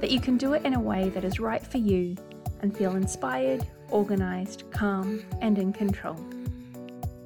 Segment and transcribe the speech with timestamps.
[0.00, 2.16] that you can do it in a way that is right for you
[2.62, 6.18] and feel inspired, organized, calm, and in control.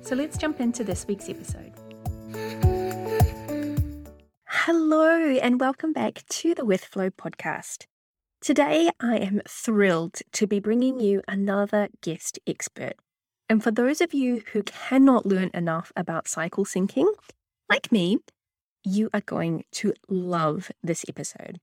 [0.02, 1.72] So let's jump into this week's episode.
[4.46, 7.86] Hello, and welcome back to the With Flow podcast.
[8.40, 12.94] Today, I am thrilled to be bringing you another guest expert.
[13.48, 17.06] And for those of you who cannot learn enough about cycle syncing,
[17.70, 18.18] like me,
[18.82, 21.60] you are going to love this episode.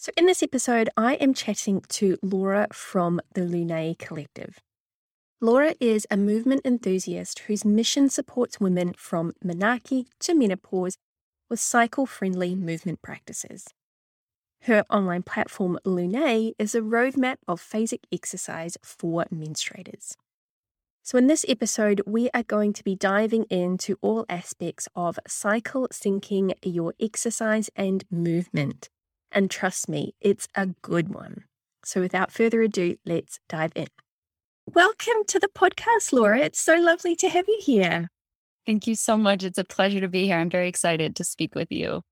[0.00, 4.60] So, in this episode, I am chatting to Laura from the Lunae Collective.
[5.40, 10.98] Laura is a movement enthusiast whose mission supports women from menarche to menopause
[11.50, 13.66] with cycle friendly movement practices.
[14.62, 20.14] Her online platform, Lunae, is a roadmap of phasic exercise for menstruators.
[21.02, 25.88] So, in this episode, we are going to be diving into all aspects of cycle
[25.88, 28.90] syncing your exercise and movement.
[29.30, 31.44] And trust me, it's a good one.
[31.84, 33.88] So without further ado, let's dive in.
[34.66, 36.40] Welcome to the podcast, Laura.
[36.40, 38.08] It's so lovely to have you here.
[38.66, 39.44] Thank you so much.
[39.44, 40.36] It's a pleasure to be here.
[40.36, 42.02] I'm very excited to speak with you.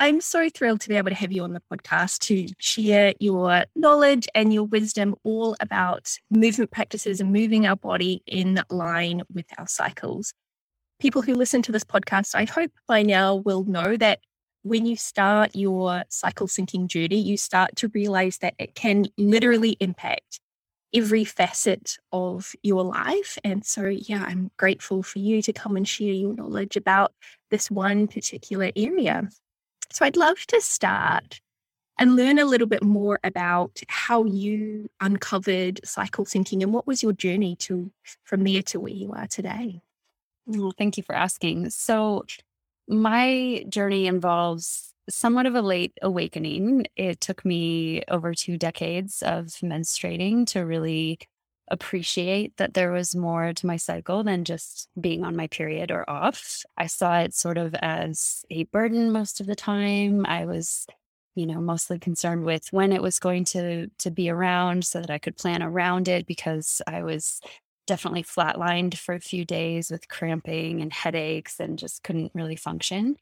[0.00, 3.64] I'm so thrilled to be able to have you on the podcast to share your
[3.76, 9.46] knowledge and your wisdom all about movement practices and moving our body in line with
[9.58, 10.34] our cycles.
[10.98, 14.18] People who listen to this podcast, I hope by now will know that
[14.62, 19.76] when you start your cycle syncing journey, you start to realize that it can literally
[19.80, 20.40] impact
[20.94, 23.38] every facet of your life.
[23.44, 27.12] And so, yeah, I'm grateful for you to come and share your knowledge about
[27.50, 29.28] this one particular area.
[29.90, 31.40] So, I'd love to start
[31.98, 37.02] and learn a little bit more about how you uncovered cycle syncing and what was
[37.02, 37.90] your journey to
[38.24, 39.82] from there to where you are today.
[40.46, 41.70] Well, thank you for asking.
[41.70, 42.24] So,
[42.92, 46.86] my journey involves somewhat of a late awakening.
[46.96, 51.18] It took me over two decades of menstruating to really
[51.68, 56.08] appreciate that there was more to my cycle than just being on my period or
[56.08, 56.62] off.
[56.76, 60.26] I saw it sort of as a burden most of the time.
[60.26, 60.86] I was
[61.34, 65.10] you know mostly concerned with when it was going to to be around so that
[65.10, 67.40] I could plan around it because I was
[67.86, 73.16] definitely flatlined for a few days with cramping and headaches and just couldn't really function.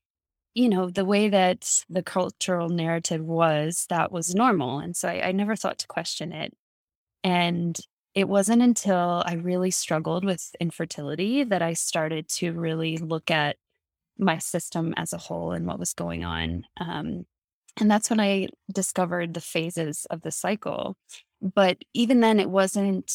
[0.54, 4.78] You know, the way that the cultural narrative was, that was normal.
[4.81, 6.53] And so I, I never thought to question it.
[7.22, 7.78] And
[8.15, 13.56] it wasn't until I really struggled with infertility that I started to really look at
[14.19, 16.65] my system as a whole and what was going on.
[16.81, 17.26] Um,
[17.78, 20.97] and that's when I discovered the phases of the cycle.
[21.41, 23.12] But even then, it wasn't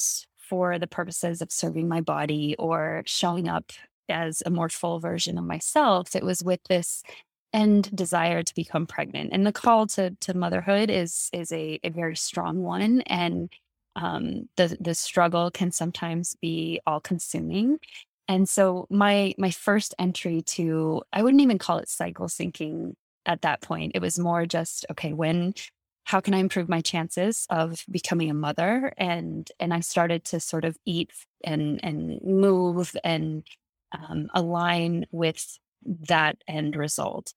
[0.47, 3.71] for the purposes of serving my body or showing up
[4.09, 6.15] as a more full version of myself.
[6.15, 7.03] It was with this
[7.53, 9.29] end desire to become pregnant.
[9.31, 13.01] And the call to to motherhood is is a, a very strong one.
[13.01, 13.49] And
[13.95, 17.79] um, the the struggle can sometimes be all consuming.
[18.27, 22.93] And so my my first entry to I wouldn't even call it cycle syncing
[23.25, 23.93] at that point.
[23.95, 25.53] It was more just okay, when
[26.05, 28.93] how can I improve my chances of becoming a mother?
[28.97, 31.11] And and I started to sort of eat
[31.43, 33.43] and and move and
[33.91, 35.59] um, align with
[36.07, 37.33] that end result.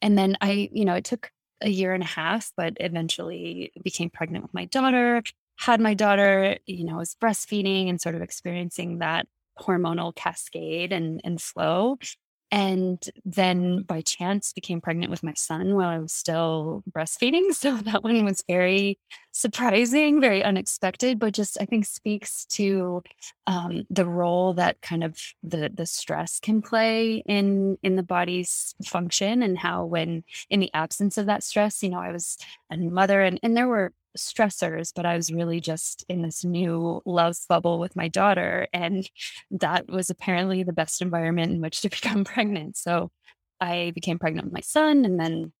[0.00, 4.10] And then I, you know, it took a year and a half, but eventually became
[4.10, 5.22] pregnant with my daughter.
[5.56, 9.26] Had my daughter, you know, was breastfeeding and sort of experiencing that
[9.58, 11.98] hormonal cascade and and flow
[12.50, 17.48] and then by chance became pregnant with my son while I was still breastfeeding.
[17.58, 18.98] So that one was very
[19.32, 23.02] surprising, very unexpected, but just I think speaks to
[23.46, 28.74] um, the role that kind of the the stress can play in in the body's
[28.84, 32.38] function and how when in the absence of that stress, you know, I was
[32.70, 37.02] a mother and and there were stressors, but I was really just in this new
[37.04, 38.66] love bubble with my daughter.
[38.72, 39.08] And
[39.50, 42.76] that was apparently the best environment in which to become pregnant.
[42.76, 43.10] So
[43.60, 45.52] I became pregnant with my son and then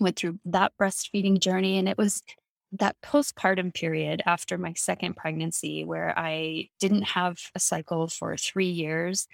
[0.00, 1.78] went through that breastfeeding journey.
[1.78, 2.22] And it was
[2.72, 8.68] that postpartum period after my second pregnancy where I didn't have a cycle for three
[8.68, 9.26] years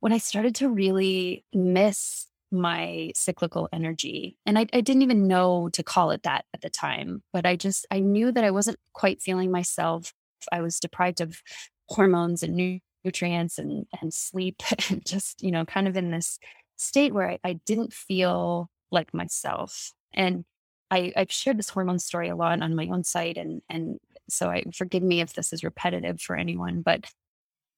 [0.00, 4.38] when I started to really miss my cyclical energy.
[4.46, 7.56] And I, I, didn't even know to call it that at the time, but I
[7.56, 10.12] just, I knew that I wasn't quite feeling myself.
[10.52, 11.42] I was deprived of
[11.88, 16.38] hormones and nutrients and, and sleep and just, you know, kind of in this
[16.76, 19.92] state where I, I didn't feel like myself.
[20.12, 20.44] And
[20.90, 23.36] I, I've shared this hormone story a lot on my own site.
[23.36, 23.98] And, and
[24.28, 27.06] so I forgive me if this is repetitive for anyone, but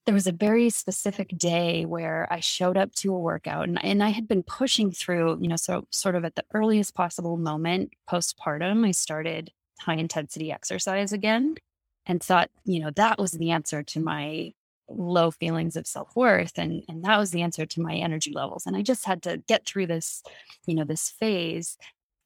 [0.06, 4.02] there was a very specific day where I showed up to a workout and, and
[4.04, 7.90] I had been pushing through, you know, so sort of at the earliest possible moment
[8.08, 9.50] postpartum, I started
[9.80, 11.56] high intensity exercise again
[12.06, 14.52] and thought, you know, that was the answer to my
[14.88, 18.76] low feelings of self-worth and and that was the answer to my energy levels and
[18.76, 20.22] i just had to get through this
[20.66, 21.76] you know this phase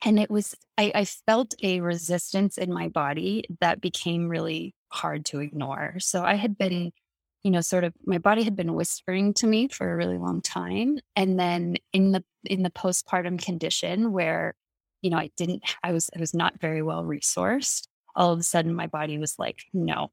[0.04, 5.24] and it was I, I felt a resistance in my body that became really hard
[5.26, 6.92] to ignore so i had been
[7.42, 10.40] you know sort of my body had been whispering to me for a really long
[10.40, 14.54] time and then in the in the postpartum condition where
[15.02, 18.42] you know i didn't i was i was not very well resourced all of a
[18.42, 20.10] sudden my body was like no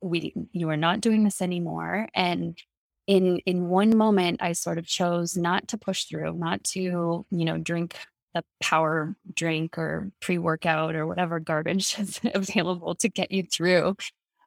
[0.00, 2.58] we you are not doing this anymore and
[3.06, 6.80] in in one moment i sort of chose not to push through not to
[7.30, 7.96] you know drink
[8.34, 13.96] the power drink or pre-workout or whatever garbage is available to get you through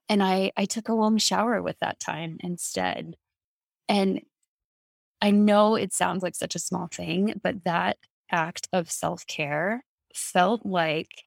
[0.09, 3.15] and I I took a warm shower with that time instead.
[3.87, 4.21] And
[5.21, 7.97] I know it sounds like such a small thing, but that
[8.31, 9.83] act of self-care
[10.13, 11.23] felt like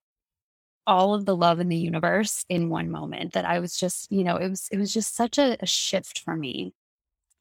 [0.87, 4.25] all of the love in the universe in one moment that I was just, you
[4.25, 6.75] know, it was it was just such a, a shift for me.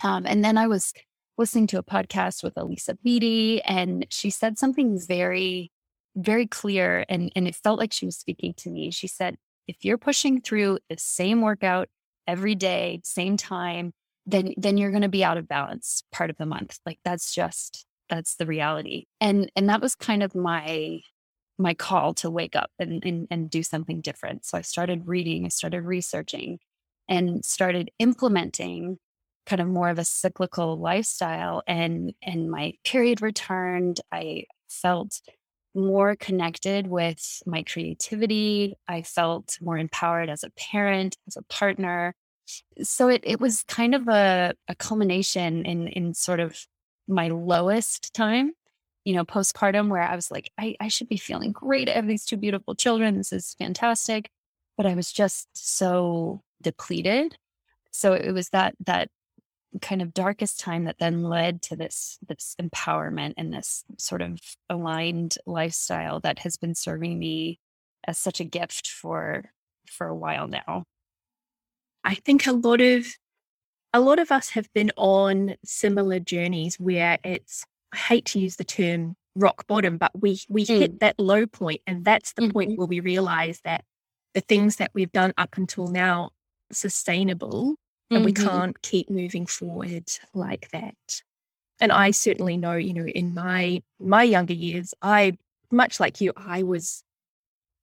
[0.04, 0.94] Um, and then I was
[1.38, 5.72] listening to a podcast with Alisa Vitti, and she said something very,
[6.16, 8.92] very clear, and and it felt like she was speaking to me.
[8.92, 9.38] She said,
[9.68, 11.88] if you're pushing through the same workout
[12.28, 13.94] every day, same time,
[14.26, 16.78] then then you're going to be out of balance part of the month.
[16.86, 19.06] Like that's just that's the reality.
[19.20, 21.00] And and that was kind of my
[21.58, 24.46] my call to wake up and, and and do something different.
[24.46, 26.60] So I started reading, I started researching
[27.08, 28.98] and started implementing
[29.46, 34.02] kind of more of a cyclical lifestyle and and my period returned.
[34.12, 35.22] I felt
[35.74, 38.76] more connected with my creativity.
[38.88, 42.14] I felt more empowered as a parent, as a partner.
[42.84, 46.66] So it it was kind of a, a culmination in in sort of
[47.08, 48.52] my lowest time,
[49.06, 51.90] you know, postpartum, where I was like, I, I should be feeling great.
[51.90, 53.18] I have these two beautiful children.
[53.18, 54.30] This is fantastic.
[54.78, 57.38] But I was just so depleted.
[57.92, 59.10] So it was that that
[59.80, 64.40] kind of darkest time that then led to this this empowerment and this sort of
[64.70, 67.60] aligned lifestyle that has been serving me
[68.06, 69.46] as such a gift for
[69.88, 70.84] for a while now
[72.04, 73.06] i think a lot of
[73.94, 77.64] a lot of us have been on similar journeys where it's
[77.94, 80.80] i hate to use the term rock bottom but we we mm.
[80.80, 82.52] hit that low point and that's the mm-hmm.
[82.52, 83.86] point where we realize that
[84.34, 86.30] the things that we've done up until now
[86.72, 87.76] sustainable
[88.12, 88.48] and we mm-hmm.
[88.48, 91.22] can't keep moving forward like that.
[91.80, 95.38] And I certainly know, you know, in my my younger years, I
[95.72, 97.04] much like you, I was,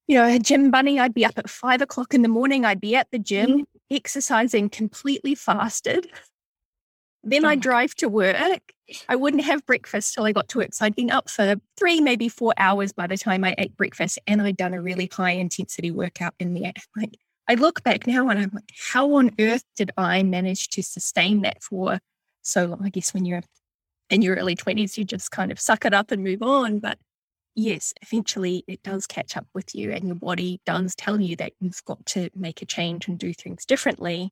[0.07, 0.99] you know, a gym bunny.
[0.99, 2.63] I'd be up at five o'clock in the morning.
[2.63, 3.95] I'd be at the gym, mm-hmm.
[3.95, 6.07] exercising completely fasted.
[7.23, 7.49] Then oh.
[7.49, 8.37] I'd drive to work.
[9.09, 10.73] I wouldn't have breakfast till I got to work.
[10.73, 14.19] So I'd been up for three, maybe four hours by the time I ate breakfast,
[14.25, 17.17] and I'd done a really high intensity workout in the Like
[17.49, 21.41] I look back now and I'm like, how on earth did I manage to sustain
[21.41, 21.99] that for
[22.43, 22.81] so long?
[22.85, 23.41] I guess when you're
[24.11, 26.77] in your early 20s, you just kind of suck it up and move on.
[26.77, 26.99] But
[27.55, 31.53] yes, eventually it does catch up with you, and your body does tell you that
[31.59, 34.31] you've got to make a change and do things differently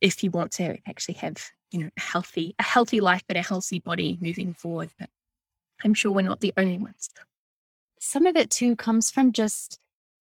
[0.00, 1.36] if you want to actually have
[1.70, 5.10] you know a healthy a healthy life but a healthy body moving forward but
[5.84, 7.10] i'm sure we're not the only ones
[8.00, 9.78] some of it too comes from just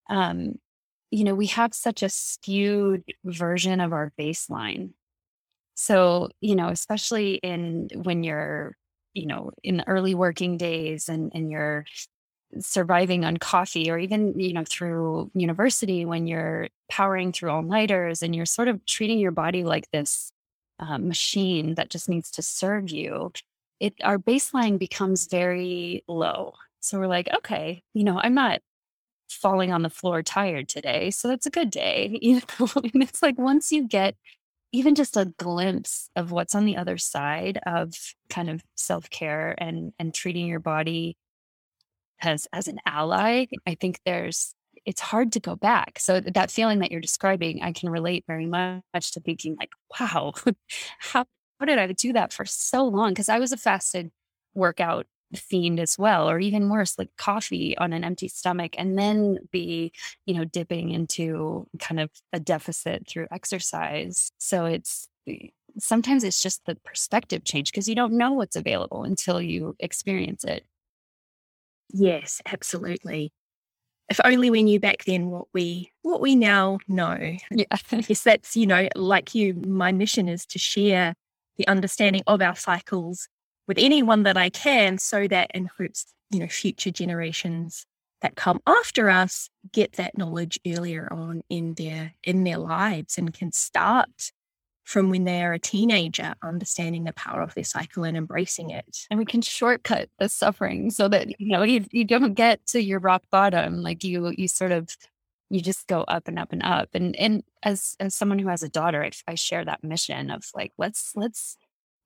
[0.10, 0.56] um
[1.12, 4.92] you know, we have such a skewed version of our baseline.
[5.76, 8.76] So, you know, especially in when you're,
[9.14, 11.86] you know, in the early working days and, and you're
[12.60, 18.24] surviving on coffee or even, you know, through university when you're powering through all nighters
[18.24, 20.32] and you're sort of treating your body like this
[20.80, 23.32] uh, machine that just needs to serve you,
[23.80, 26.54] it our baseline becomes very low.
[26.80, 28.62] So we're like, okay, you know, I'm not
[29.28, 31.12] falling on the floor tired today.
[31.12, 32.20] So that's a good day.
[32.28, 34.16] You know, and it's like once you get
[34.74, 37.94] even just a glimpse of what's on the other side of
[38.30, 41.16] kind of self-care and and treating your body
[42.22, 44.54] as as an ally, I think there's
[44.86, 46.00] it's hard to go back.
[46.00, 48.82] So that feeling that you're describing, I can relate very much
[49.12, 50.34] to thinking like, wow,
[51.00, 51.26] how
[51.60, 53.12] how did I do that for so long?
[53.12, 54.12] Because I was a fasted
[54.54, 59.38] workout fiend as well or even worse like coffee on an empty stomach and then
[59.52, 59.92] be
[60.26, 64.32] you know dipping into kind of a deficit through exercise.
[64.38, 65.48] So it's eh,
[65.80, 70.44] sometimes it's just the perspective change because you don't know what's available until you experience
[70.44, 70.64] it.
[71.94, 73.32] Yes absolutely.
[74.10, 77.18] If only we knew back then what we what we now know.
[77.52, 77.66] Yeah.
[78.08, 81.16] Yes that's you know like you my mission is to share
[81.58, 83.28] the understanding of our cycles
[83.68, 87.86] with anyone that I can so that in hopes, you know, future generations
[88.22, 93.34] that come after us get that knowledge earlier on in their in their lives and
[93.34, 94.32] can start
[94.84, 99.06] from when they are a teenager understanding the power of their cycle and embracing it.
[99.12, 102.82] And we can shortcut the suffering so that you know you, you don't get to
[102.82, 104.96] your rock bottom like you you sort of
[105.50, 106.90] you just go up and up and up.
[106.94, 110.46] And and as as someone who has a daughter I, I share that mission of
[110.56, 111.58] like let's let's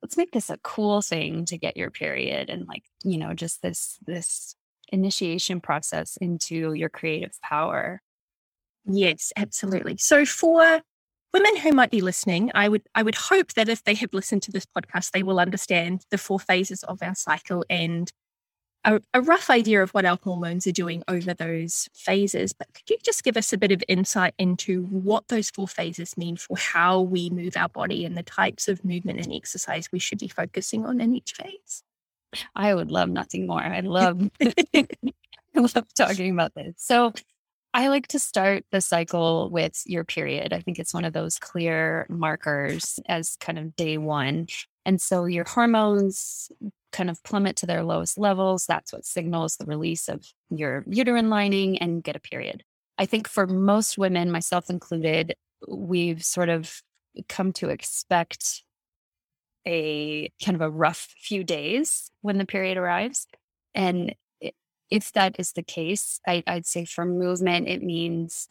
[0.01, 3.62] let's make this a cool thing to get your period and like you know just
[3.62, 4.55] this this
[4.91, 8.01] initiation process into your creative power.
[8.86, 9.98] Yes absolutely.
[9.98, 10.81] So for
[11.34, 14.41] women who might be listening i would i would hope that if they have listened
[14.41, 18.12] to this podcast they will understand the four phases of our cycle and
[18.84, 22.90] a, a, rough idea of what our hormones are doing over those phases, but could
[22.90, 26.58] you just give us a bit of insight into what those four phases mean for
[26.58, 30.28] how we move our body and the types of movement and exercise we should be
[30.28, 31.84] focusing on in each phase?
[32.56, 33.62] I would love nothing more.
[33.62, 34.30] I love
[34.74, 34.88] I
[35.56, 36.76] love talking about this.
[36.78, 37.14] So
[37.74, 40.54] I like to start the cycle with your period.
[40.54, 44.48] I think it's one of those clear markers as kind of day one.
[44.86, 46.52] And so your hormones
[46.91, 48.65] kind of plummet to their lowest levels.
[48.67, 52.63] That's what signals the release of your uterine lining and get a period.
[52.98, 55.36] I think for most women, myself included,
[55.67, 56.81] we've sort of
[57.27, 58.63] come to expect
[59.67, 63.27] a kind of a rough few days when the period arrives.
[63.74, 64.15] And
[64.89, 68.48] if that is the case, I, would say for movement, it means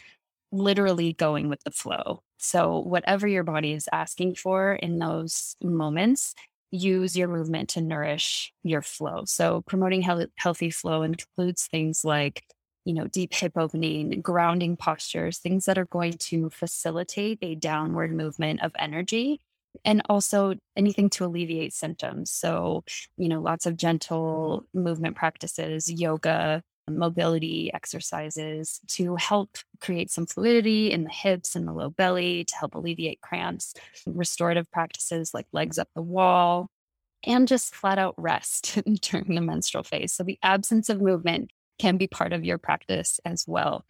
[0.52, 2.22] literally going with the flow.
[2.38, 6.34] So, whatever your body is asking for in those moments,
[6.70, 9.24] use your movement to nourish your flow.
[9.24, 12.44] So, promoting he- healthy flow includes things like,
[12.84, 18.14] you know, deep hip opening, grounding postures, things that are going to facilitate a downward
[18.14, 19.40] movement of energy
[19.84, 22.30] and also anything to alleviate symptoms.
[22.30, 22.84] So,
[23.16, 30.90] you know, lots of gentle movement practices, yoga, mobility exercises to help create some fluidity
[30.90, 33.74] in the hips and the low belly to help alleviate cramps,
[34.06, 36.68] restorative practices like legs up the wall,
[37.24, 40.12] and just flat out rest during the menstrual phase.
[40.12, 43.84] So the absence of movement can be part of your practice as well.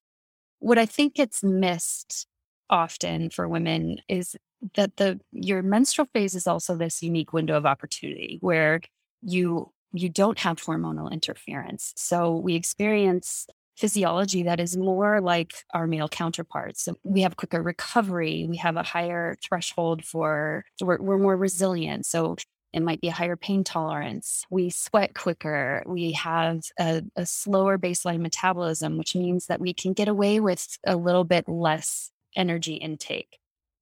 [0.58, 2.26] What I think gets missed
[2.68, 4.36] often for women is
[4.74, 8.80] that the your menstrual phase is also this unique window of opportunity where
[9.22, 11.92] you you don't have hormonal interference.
[11.96, 16.84] So we experience physiology that is more like our male counterparts.
[16.84, 22.04] So we have quicker recovery, we have a higher threshold for, we're, we're more resilient.
[22.04, 22.36] So
[22.72, 24.44] it might be a higher pain tolerance.
[24.50, 25.82] We sweat quicker.
[25.86, 30.78] We have a, a slower baseline metabolism, which means that we can get away with
[30.86, 33.38] a little bit less energy intake.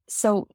[0.09, 0.49] So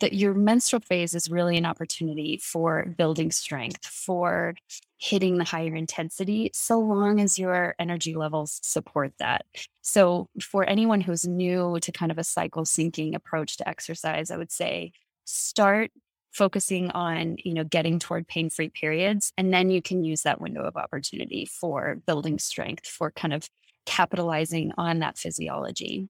[0.00, 4.54] that your menstrual phase is really an opportunity for building strength, for
[4.98, 9.44] hitting the higher intensity, so long as your energy levels support that.
[9.82, 14.38] So, for anyone who's new to kind of a cycle syncing approach to exercise, I
[14.38, 14.92] would say
[15.24, 15.90] start
[16.32, 20.62] focusing on you know getting toward pain-free periods and then you can use that window
[20.62, 23.48] of opportunity for building strength for kind of
[23.86, 26.08] capitalizing on that physiology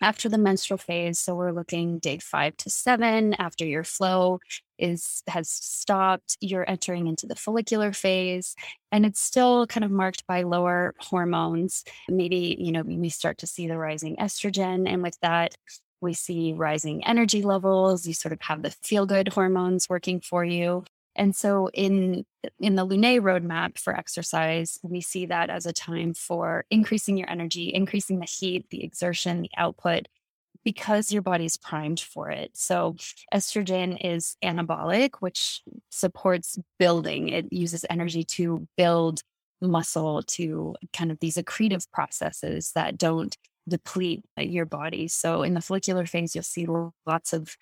[0.00, 4.38] after the menstrual phase so we're looking day 5 to 7 after your flow
[4.78, 8.54] is has stopped you're entering into the follicular phase
[8.92, 11.84] and it's still kind of marked by lower hormones.
[12.08, 15.54] Maybe you know we start to see the rising estrogen and with that
[16.00, 18.06] we see rising energy levels.
[18.06, 20.84] You sort of have the feel good hormones working for you
[21.16, 22.24] and so in
[22.60, 27.28] in the Lunae roadmap for exercise, we see that as a time for increasing your
[27.28, 30.06] energy, increasing the heat, the exertion, the output,
[30.64, 32.50] because your body's primed for it.
[32.54, 32.96] So
[33.34, 37.28] estrogen is anabolic, which supports building.
[37.28, 39.22] It uses energy to build
[39.60, 43.36] muscle to kind of these accretive processes that don't
[43.68, 45.08] deplete your body.
[45.08, 46.66] So in the follicular phase, you'll see
[47.06, 47.56] lots of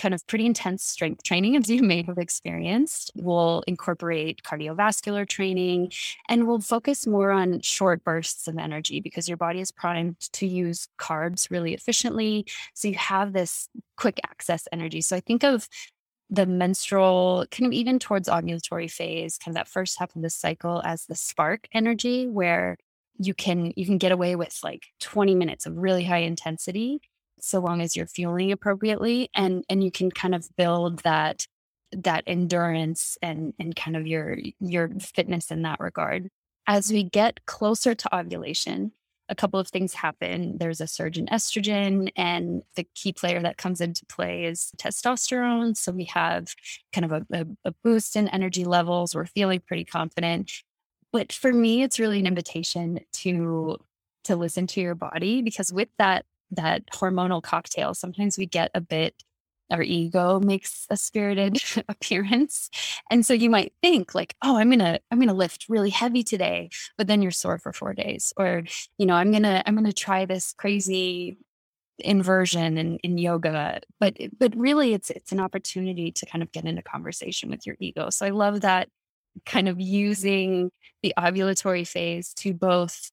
[0.00, 3.12] kind of pretty intense strength training, as you may have experienced.
[3.14, 5.92] We'll incorporate cardiovascular training
[6.28, 10.46] and we'll focus more on short bursts of energy because your body is primed to
[10.46, 12.46] use carbs really efficiently.
[12.74, 15.02] So you have this quick access energy.
[15.02, 15.68] So I think of
[16.30, 20.30] the menstrual, kind of even towards ovulatory phase, kind of that first half of the
[20.30, 22.76] cycle as the spark energy, where
[23.18, 27.00] you can you can get away with like 20 minutes of really high intensity
[27.42, 31.46] so long as you're fueling appropriately and and you can kind of build that
[31.92, 36.28] that endurance and and kind of your your fitness in that regard
[36.66, 38.92] as we get closer to ovulation
[39.30, 40.58] a couple of things happen.
[40.58, 45.76] There's a surge in estrogen, and the key player that comes into play is testosterone.
[45.76, 46.48] So we have
[46.92, 49.14] kind of a, a, a boost in energy levels.
[49.14, 50.52] We're feeling pretty confident.
[51.12, 53.78] But for me, it's really an invitation to
[54.24, 58.80] to listen to your body because with that that hormonal cocktail, sometimes we get a
[58.80, 59.14] bit
[59.70, 62.70] our ego makes a spirited appearance.
[63.10, 66.70] And so you might think like oh i'm gonna i'm gonna lift really heavy today
[66.98, 68.32] but then you're sore for four days.
[68.36, 68.64] Or
[68.98, 71.38] you know i'm gonna i'm gonna try this crazy
[71.98, 73.80] inversion in, in yoga.
[73.98, 77.76] But but really it's it's an opportunity to kind of get into conversation with your
[77.78, 78.10] ego.
[78.10, 78.88] So i love that
[79.46, 80.70] kind of using
[81.02, 83.10] the ovulatory phase to both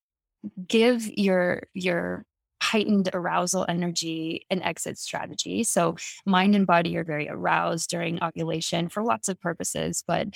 [0.67, 2.25] give your your
[2.61, 5.63] heightened arousal energy and exit strategy.
[5.63, 5.95] So,
[6.25, 10.27] mind and body are very aroused during ovulation for lots of purposes, but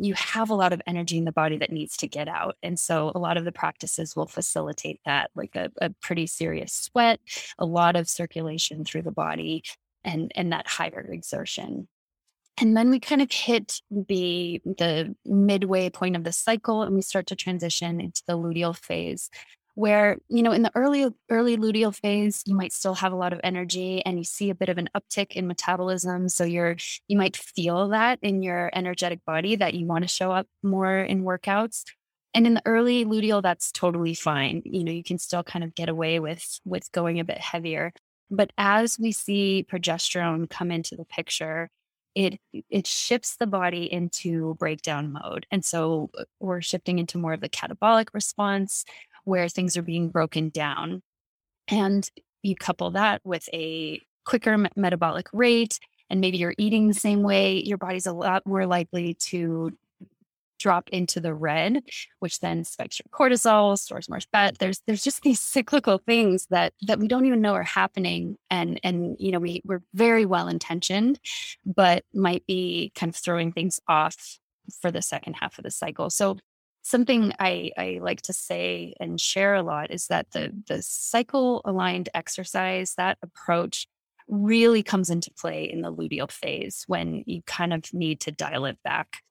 [0.00, 2.56] you have a lot of energy in the body that needs to get out.
[2.62, 6.72] And so, a lot of the practices will facilitate that, like a, a pretty serious
[6.72, 7.20] sweat,
[7.58, 9.62] a lot of circulation through the body,
[10.04, 11.88] and, and that higher exertion.
[12.60, 17.02] And then we kind of hit the the midway point of the cycle and we
[17.02, 19.30] start to transition into the luteal phase
[19.78, 23.32] where you know in the early early luteal phase you might still have a lot
[23.32, 26.28] of energy and you see a bit of an uptick in metabolism.
[26.28, 30.32] So you're you might feel that in your energetic body that you want to show
[30.32, 31.84] up more in workouts.
[32.34, 34.62] And in the early luteal that's totally fine.
[34.64, 37.92] You know you can still kind of get away with with going a bit heavier.
[38.32, 41.70] But as we see progesterone come into the picture
[42.18, 45.46] it it shifts the body into breakdown mode.
[45.52, 48.84] And so uh, we're shifting into more of the catabolic response
[49.28, 51.02] where things are being broken down.
[51.68, 52.08] And
[52.42, 55.78] you couple that with a quicker me- metabolic rate,
[56.10, 59.72] and maybe you're eating the same way, your body's a lot more likely to
[60.58, 61.82] drop into the red,
[62.18, 64.58] which then spikes your cortisol, stores more fat.
[64.58, 68.80] There's there's just these cyclical things that that we don't even know are happening, and
[68.82, 71.20] and you know we we're very well intentioned,
[71.64, 74.38] but might be kind of throwing things off
[74.80, 76.10] for the second half of the cycle.
[76.10, 76.38] So
[76.82, 81.62] something I, I like to say and share a lot is that the the cycle
[81.64, 83.86] aligned exercise, that approach
[84.28, 88.66] really comes into play in the luteal phase when you kind of need to dial
[88.66, 89.22] it back.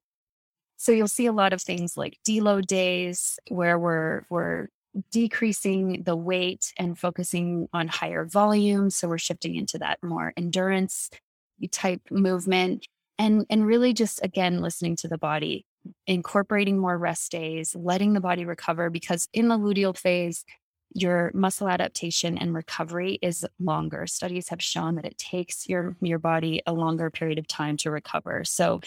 [0.78, 4.68] So you'll see a lot of things like deload days where we're we're
[5.12, 8.90] decreasing the weight and focusing on higher volume.
[8.90, 11.10] So we're shifting into that more endurance
[11.72, 15.66] type movement and and really just again listening to the body
[16.06, 20.46] incorporating more rest days, letting the body recover, because in the luteal phase,
[20.94, 24.08] your muscle adaptation and recovery is longer.
[24.08, 27.92] Studies have shown that it takes your your body a longer period of time to
[27.92, 28.44] recover.
[28.46, 28.82] So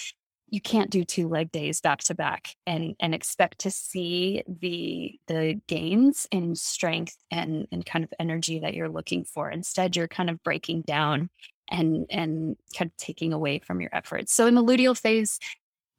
[0.49, 5.19] you can't do two leg days back to back and and expect to see the
[5.29, 9.51] the gains in strength and and kind of energy that you're looking for.
[9.51, 11.31] Instead, you're kind of breaking down
[11.71, 14.35] and and kind of taking away from your efforts.
[14.35, 15.39] So in the luteal phase,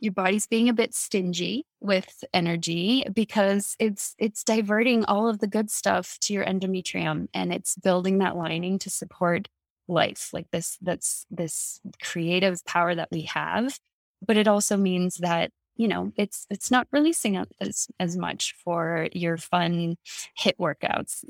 [0.01, 5.47] your body's being a bit stingy with energy because it's it's diverting all of the
[5.47, 9.47] good stuff to your endometrium and it's building that lining to support
[9.87, 13.77] life like this that's this creative power that we have.
[14.25, 19.07] But it also means that you know it's it's not releasing as as much for
[19.13, 19.97] your fun
[20.39, 21.23] HIIT workouts.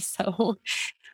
[0.02, 0.56] So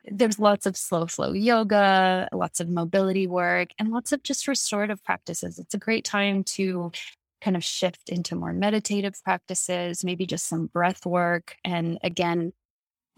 [0.07, 5.03] there's lots of slow flow yoga, lots of mobility work, and lots of just restorative
[5.05, 5.59] practices.
[5.59, 6.93] It's a great time to
[7.41, 11.57] kind of shift into more meditative practices, maybe just some breath work.
[11.65, 12.53] And again,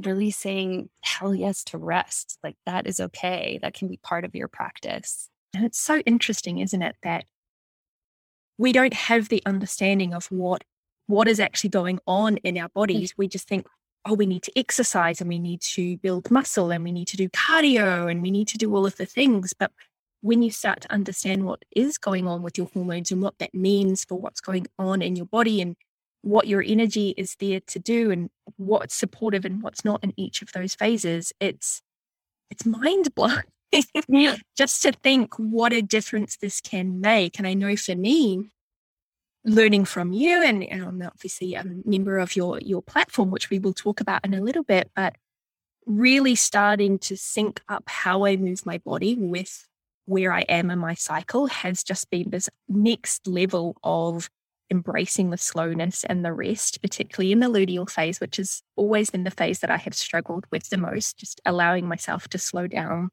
[0.03, 2.39] releasing hell yes to rest.
[2.43, 3.59] Like that is okay.
[3.63, 5.29] That can be part of your practice.
[5.55, 7.25] And it's so interesting, isn't it, that
[8.59, 10.65] we don't have the understanding of what
[11.07, 13.13] what is actually going on in our bodies.
[13.13, 13.19] Mm.
[13.19, 13.67] We just think,
[14.07, 17.17] oh, we need to exercise and we need to build muscle and we need to
[17.17, 19.53] do cardio and we need to do all of the things.
[19.53, 19.73] But
[20.21, 23.55] when you start to understand what is going on with your hormones and what that
[23.55, 25.77] means for what's going on in your body and
[26.23, 30.43] what your energy is there to do and what's supportive and what's not in each
[30.43, 31.83] of those phases, it's
[32.51, 33.43] it's mind blowing.
[34.57, 37.39] Just to think what a difference this can make.
[37.39, 38.51] And I know for me,
[39.47, 43.59] learning from you and, and I'm obviously a member of your your platform, which we
[43.59, 45.15] will talk about in a little bit, but
[45.87, 49.67] really starting to sync up how I move my body with
[50.05, 54.29] where I am in my cycle has just been this next level of
[54.69, 59.25] embracing the slowness and the rest, particularly in the luteal phase, which has always been
[59.25, 63.11] the phase that I have struggled with the most, just allowing myself to slow down,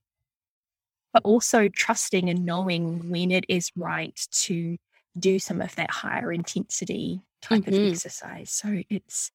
[1.14, 4.78] but also trusting and knowing when it is right to
[5.18, 7.84] do some of that higher intensity type mm-hmm.
[7.84, 8.52] of exercise.
[8.52, 9.32] So it's,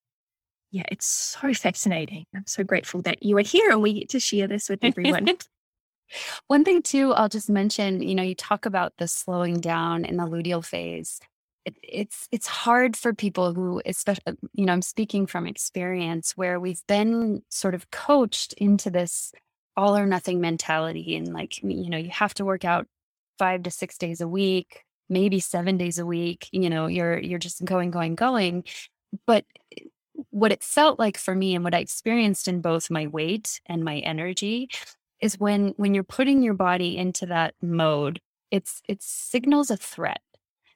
[0.70, 2.26] yeah, it's so fascinating.
[2.34, 5.28] I'm so grateful that you are here and we get to share this with everyone.
[6.46, 10.16] One thing, too, I'll just mention you know, you talk about the slowing down in
[10.16, 11.20] the luteal phase
[11.68, 16.36] it, it's it's hard for people who especially uh, you know i'm speaking from experience
[16.36, 19.32] where we've been sort of coached into this
[19.76, 22.86] all or nothing mentality and like you know you have to work out
[23.38, 27.38] five to six days a week maybe seven days a week you know you're you're
[27.38, 28.64] just going going going
[29.26, 29.44] but
[29.76, 29.84] eh,
[30.30, 33.84] what it felt like for me and what i experienced in both my weight and
[33.84, 34.68] my energy
[35.20, 40.20] is when when you're putting your body into that mode it's it signals a threat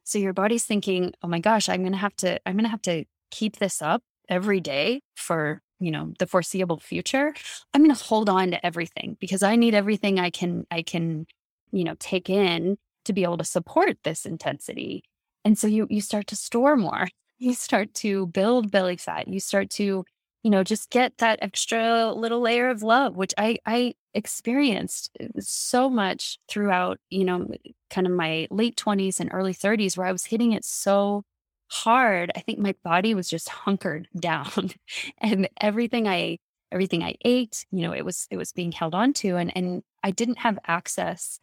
[0.04, 2.70] so your body's thinking, oh my gosh, I'm going to have to, I'm going to
[2.70, 7.34] have to keep this up every day for, you know, the foreseeable future.
[7.72, 11.26] I'm going to hold on to everything because I need everything I can, I can,
[11.70, 15.04] you know, take in to be able to support this intensity.
[15.44, 17.08] And so you, you start to store more.
[17.38, 19.26] You start to build belly fat.
[19.26, 20.04] You start to
[20.42, 25.26] you know just get that extra little layer of love which i i experienced uh,
[25.38, 27.48] so much throughout you know
[27.90, 31.22] kind of my late 20s and early 30s where i was hitting it so
[31.70, 34.70] hard i think my body was just hunkered down
[35.18, 36.38] and everything i
[36.70, 39.82] everything i ate you know it was it was being held on to and and
[40.02, 41.38] i didn't have access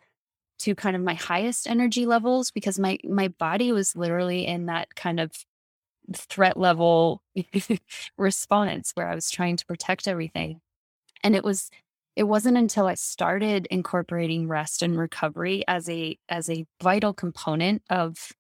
[0.60, 4.96] to kind of my highest energy levels because my my body was literally in that
[4.96, 5.32] kind of
[6.16, 7.22] threat level
[8.18, 10.62] response where I was trying to protect everything.
[11.24, 11.70] And it was
[12.16, 17.84] it wasn't until I started incorporating rest and recovery as a as a vital component
[17.90, 18.34] of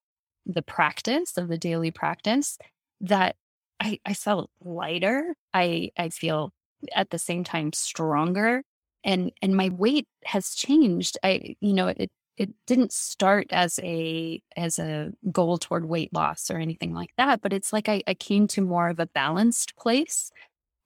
[0.45, 2.57] the practice of the daily practice
[3.01, 3.35] that
[3.79, 5.35] I, I felt lighter.
[5.53, 6.51] I I feel
[6.93, 8.63] at the same time stronger
[9.03, 11.17] and and my weight has changed.
[11.23, 16.49] I you know it it didn't start as a as a goal toward weight loss
[16.49, 19.75] or anything like that but it's like I, I came to more of a balanced
[19.75, 20.31] place.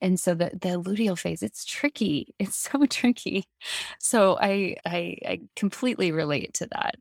[0.02, 2.34] And so the the luteal phase it's tricky.
[2.40, 3.46] It's so tricky.
[4.00, 6.96] So I, I i completely relate to that.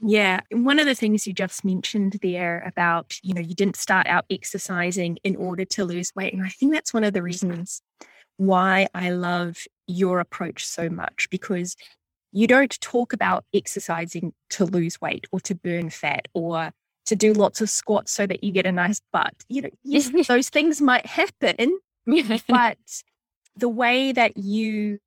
[0.00, 4.06] Yeah one of the things you just mentioned there about you know you didn't start
[4.06, 7.80] out exercising in order to lose weight and i think that's one of the reasons
[8.36, 11.76] why i love your approach so much because
[12.32, 16.72] you don't talk about exercising to lose weight or to burn fat or
[17.06, 19.34] to do lots of squats so that you get a nice butt.
[19.48, 21.78] You know, yes, those things might happen,
[22.48, 22.78] but
[23.56, 24.98] the way that you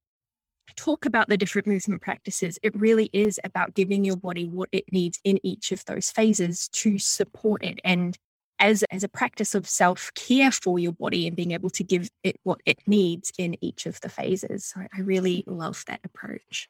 [0.78, 4.86] talk about the different movement practices, it really is about giving your body what it
[4.92, 7.80] needs in each of those phases to support it.
[7.84, 8.18] And
[8.60, 12.10] as, as a practice of self care for your body and being able to give
[12.24, 14.66] it what it needs in each of the phases.
[14.66, 16.70] So I really love that approach.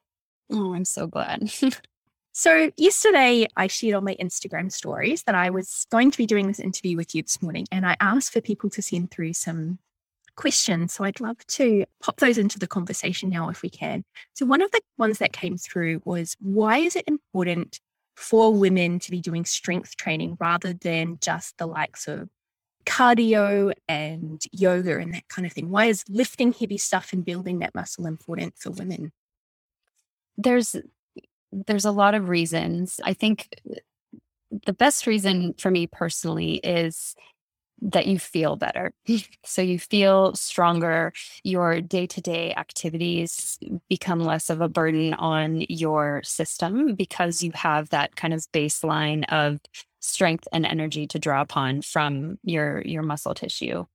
[0.51, 1.51] Oh, I'm so glad.
[2.31, 6.47] so, yesterday I shared on my Instagram stories that I was going to be doing
[6.47, 9.79] this interview with you this morning, and I asked for people to send through some
[10.35, 10.93] questions.
[10.93, 14.05] So, I'd love to pop those into the conversation now if we can.
[14.35, 17.81] So, one of the ones that came through was why is it important
[18.17, 22.27] for women to be doing strength training rather than just the likes of
[22.85, 25.69] cardio and yoga and that kind of thing?
[25.69, 29.13] Why is lifting heavy stuff and building that muscle important for women?
[30.37, 30.75] there's
[31.51, 32.99] there's a lot of reasons.
[33.03, 33.49] I think
[34.65, 37.15] the best reason for me personally is
[37.81, 38.91] that you feel better.
[39.43, 41.13] so you feel stronger.
[41.43, 43.59] Your day to day activities
[43.89, 49.25] become less of a burden on your system because you have that kind of baseline
[49.29, 49.59] of
[49.99, 53.85] strength and energy to draw upon from your your muscle tissue.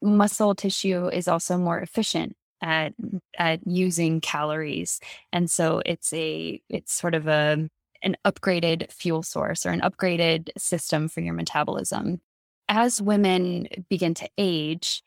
[0.00, 2.94] Muscle tissue is also more efficient at
[3.36, 5.00] at using calories
[5.32, 7.68] and so it's a it's sort of a
[8.04, 12.20] an upgraded fuel source or an upgraded system for your metabolism
[12.68, 15.02] as women begin to age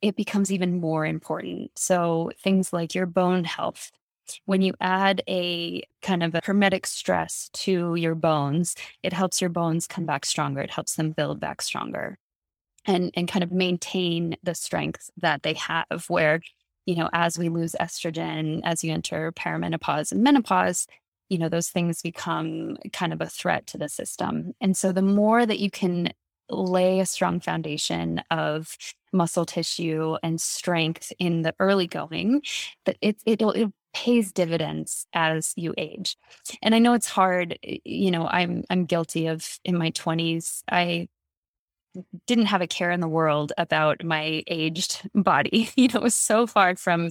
[0.00, 3.90] it becomes even more important so things like your bone health
[4.44, 9.50] when you add a kind of a hormetic stress to your bones it helps your
[9.50, 12.18] bones come back stronger it helps them build back stronger
[12.84, 16.40] and and kind of maintain the strength that they have where
[16.88, 20.86] you know, as we lose estrogen, as you enter perimenopause and menopause,
[21.28, 24.54] you know, those things become kind of a threat to the system.
[24.58, 26.14] And so the more that you can
[26.50, 28.76] lay a strong foundation of
[29.12, 32.42] muscle tissue and strength in the early going
[32.84, 36.16] that it, it'll, it'll pays dividends as you age.
[36.62, 41.08] And I know it's hard, you know, I'm I'm guilty of in my 20s I
[42.26, 45.70] didn't have a care in the world about my aged body.
[45.76, 47.10] You know, it was so far from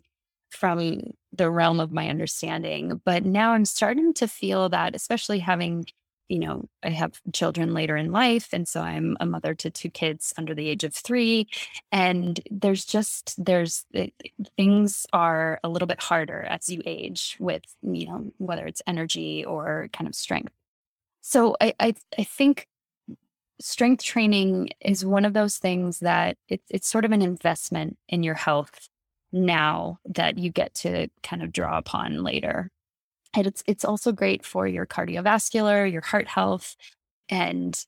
[0.50, 1.02] from
[1.34, 3.02] the realm of my understanding.
[3.06, 5.86] But now I'm starting to feel that, especially having,
[6.30, 8.50] you know, I have children later in life.
[8.54, 11.48] And so I'm a mother to two kids under the age of three.
[11.92, 14.10] And there's just, there's eh,
[14.58, 19.46] things are a little bit harder as you age with, you know, whether it's energy
[19.46, 20.54] or kind of strength.
[21.22, 22.68] So I, I, I think
[23.60, 28.24] strength training is one of those things that it, it's sort of an investment in
[28.24, 28.90] your health
[29.32, 32.72] now that you get to kind of draw upon later.
[33.34, 36.76] And it's it's also great for your cardiovascular, your heart health,
[37.30, 37.80] and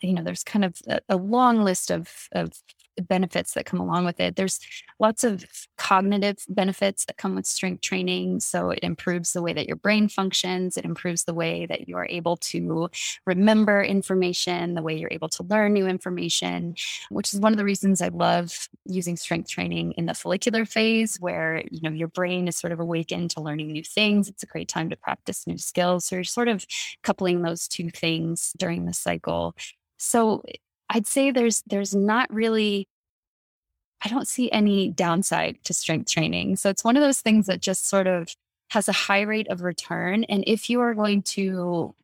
[0.00, 2.52] you know there's kind of a, a long list of of
[3.02, 4.36] benefits that come along with it.
[4.36, 4.60] There's
[4.98, 5.44] lots of
[5.76, 8.40] cognitive benefits that come with strength training.
[8.40, 11.96] So it improves the way that your brain functions, it improves the way that you
[11.96, 12.88] are able to
[13.26, 16.74] remember information, the way you're able to learn new information,
[17.10, 21.16] which is one of the reasons I love using strength training in the follicular phase
[21.20, 24.28] where, you know, your brain is sort of awakened to learning new things.
[24.28, 26.06] It's a great time to practice new skills.
[26.06, 26.66] So you're sort of
[27.02, 29.54] coupling those two things during the cycle.
[29.98, 30.42] So
[30.90, 32.88] I'd say there's there's not really
[34.04, 36.56] I don't see any downside to strength training.
[36.56, 38.28] So it's one of those things that just sort of
[38.70, 41.94] has a high rate of return and if you are going to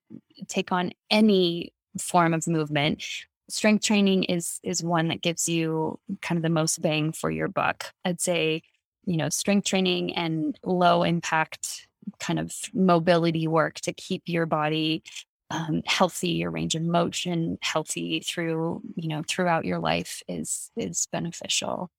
[0.49, 3.05] take on any form of movement,
[3.49, 7.49] strength training is is one that gives you kind of the most bang for your
[7.49, 7.93] buck.
[8.05, 8.63] I'd say,
[9.05, 11.87] you know, strength training and low impact
[12.21, 15.03] kind of mobility work to keep your body
[15.51, 21.07] um, healthy, your range of motion healthy through you know throughout your life is is
[21.13, 21.91] beneficial.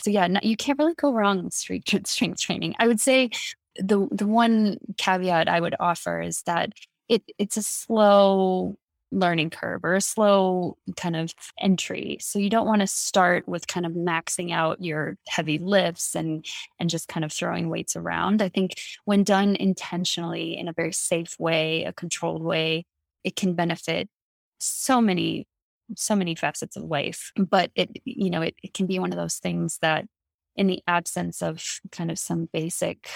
[0.00, 2.74] So yeah, no, you can't really go wrong with strength strength training.
[2.78, 3.30] I would say
[3.76, 6.72] the the one caveat I would offer is that
[7.08, 8.78] it it's a slow
[9.10, 12.18] learning curve or a slow kind of entry.
[12.20, 16.44] So you don't want to start with kind of maxing out your heavy lifts and
[16.78, 18.42] and just kind of throwing weights around.
[18.42, 18.72] I think
[19.04, 22.84] when done intentionally in a very safe way, a controlled way,
[23.24, 24.08] it can benefit
[24.58, 25.46] so many
[25.96, 27.32] so many facets of life.
[27.36, 30.04] But it you know, it, it can be one of those things that
[30.56, 33.08] in the absence of kind of some basic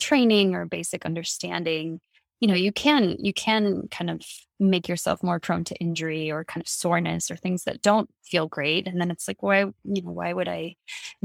[0.00, 2.00] training or basic understanding
[2.40, 4.20] you know you can you can kind of
[4.58, 8.48] make yourself more prone to injury or kind of soreness or things that don't feel
[8.48, 10.74] great and then it's like why you know why would i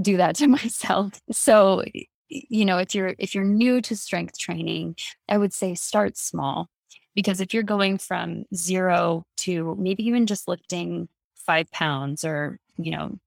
[0.02, 1.20] do that to myself?
[1.32, 1.84] So
[2.32, 4.96] you know if you're if you're new to strength training
[5.28, 6.70] i would say start small
[7.14, 12.92] because if you're going from zero to maybe even just lifting five pounds or you
[12.92, 13.20] know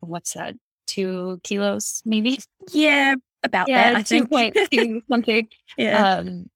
[0.00, 0.54] what's that
[0.86, 2.40] two kilos maybe?
[2.70, 5.04] Yeah about yeah, that i think.
[5.10, 6.14] something yeah.
[6.14, 6.50] um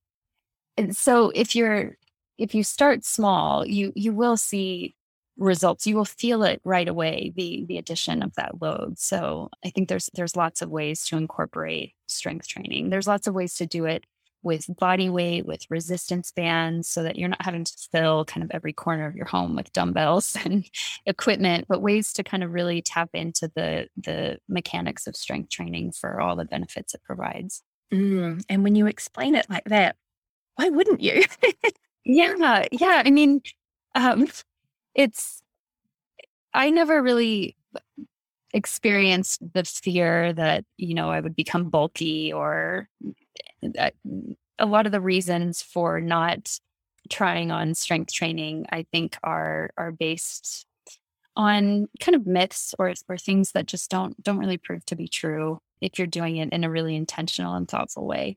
[0.77, 1.97] and so if you're
[2.39, 4.95] if you start small you you will see
[5.37, 5.87] results.
[5.87, 8.99] You will feel it right away the the addition of that load.
[8.99, 12.91] So i think there's there's lots of ways to incorporate strength training.
[12.91, 14.05] There's lots of ways to do it
[14.45, 18.51] with body weight with resistance bands so that you're not having to fill kind of
[18.51, 20.69] every corner of your home with dumbbells and
[21.07, 25.93] equipment but ways to kind of really tap into the the mechanics of strength training
[25.93, 27.63] for all the benefits it provides.
[27.93, 29.97] Mm, and when you explain it like that
[30.57, 31.25] why wouldn't you?
[32.05, 33.03] yeah, yeah.
[33.05, 33.43] I mean,
[33.95, 34.29] um,
[34.95, 35.43] it's
[36.55, 37.57] I never really
[38.55, 42.89] experienced the fear that you know I would become bulky or
[43.79, 43.91] uh,
[44.59, 46.59] a lot of the reasons for not
[47.11, 50.67] trying on strength training I think are are based
[51.37, 55.09] on kind of myths or or things that just don't don't really prove to be
[55.09, 58.37] true if you're doing it in a really intentional and thoughtful way.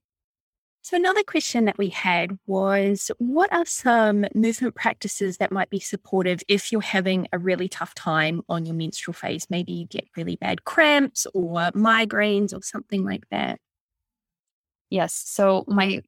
[0.86, 5.80] So, another question that we had was what are some movement practices that might be
[5.80, 9.48] supportive if you're having a really tough time on your menstrual phase?
[9.50, 13.60] Maybe you get really bad cramps or migraines or something like that.
[14.92, 15.16] Yes.
[15.26, 16.04] So, my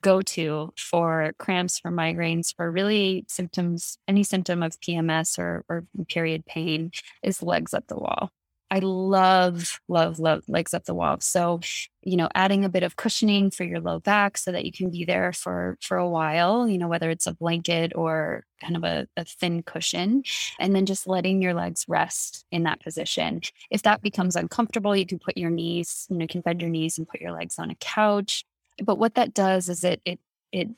[0.00, 5.84] go to for cramps, for migraines, for really symptoms, any symptom of PMS or, or
[6.08, 6.92] period pain
[7.24, 8.30] is legs up the wall.
[8.72, 11.18] I love, love, love legs up the wall.
[11.20, 11.60] So,
[12.02, 14.90] you know, adding a bit of cushioning for your low back so that you can
[14.90, 18.82] be there for for a while, you know, whether it's a blanket or kind of
[18.82, 20.22] a, a thin cushion,
[20.58, 23.42] and then just letting your legs rest in that position.
[23.70, 26.70] If that becomes uncomfortable, you can put your knees, you know, you can bend your
[26.70, 28.46] knees and put your legs on a couch.
[28.82, 30.18] But what that does is it it
[30.50, 30.68] it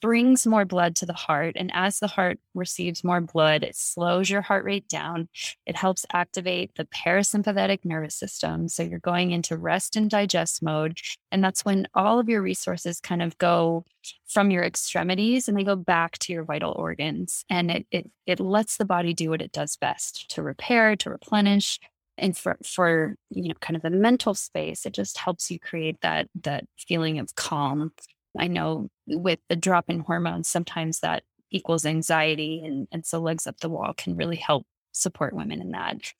[0.00, 1.56] brings more blood to the heart.
[1.56, 5.28] And as the heart receives more blood, it slows your heart rate down.
[5.66, 8.68] It helps activate the parasympathetic nervous system.
[8.68, 10.98] So you're going into rest and digest mode.
[11.32, 13.84] And that's when all of your resources kind of go
[14.28, 17.44] from your extremities and they go back to your vital organs.
[17.48, 21.10] And it, it, it lets the body do what it does best to repair, to
[21.10, 21.78] replenish,
[22.20, 26.00] and for for you know kind of the mental space it just helps you create
[26.02, 27.92] that that feeling of calm
[28.38, 33.46] i know with the drop in hormones sometimes that equals anxiety and and so legs
[33.46, 36.12] up the wall can really help support women in that